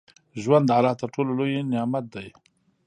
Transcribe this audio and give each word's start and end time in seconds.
ژوند 0.41 0.63
د 0.67 0.71
الله 0.77 0.93
تر 1.01 1.07
ټولو 1.15 1.31
لوى 1.39 1.59
نعمت 1.71 2.05
ديه. 2.13 2.33